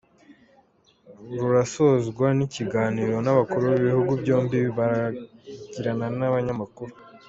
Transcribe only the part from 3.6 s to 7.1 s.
b’ibihugu byombi baragirana n’abanyamakuru.